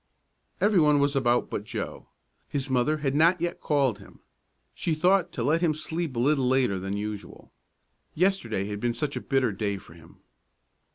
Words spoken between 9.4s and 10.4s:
day for him!